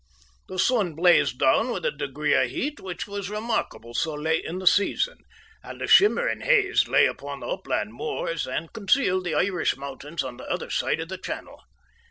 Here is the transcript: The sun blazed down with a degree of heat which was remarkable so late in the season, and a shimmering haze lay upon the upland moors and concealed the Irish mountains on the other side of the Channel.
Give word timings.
The 0.47 0.57
sun 0.57 0.95
blazed 0.95 1.37
down 1.37 1.69
with 1.69 1.85
a 1.85 1.91
degree 1.91 2.33
of 2.33 2.49
heat 2.49 2.79
which 2.79 3.05
was 3.05 3.29
remarkable 3.29 3.93
so 3.93 4.15
late 4.15 4.43
in 4.43 4.57
the 4.57 4.65
season, 4.65 5.19
and 5.61 5.79
a 5.79 5.85
shimmering 5.87 6.41
haze 6.41 6.87
lay 6.87 7.05
upon 7.05 7.41
the 7.41 7.47
upland 7.47 7.93
moors 7.93 8.47
and 8.47 8.73
concealed 8.73 9.25
the 9.25 9.35
Irish 9.35 9.77
mountains 9.77 10.23
on 10.23 10.37
the 10.37 10.45
other 10.45 10.71
side 10.71 11.01
of 11.01 11.09
the 11.09 11.19
Channel. 11.19 11.61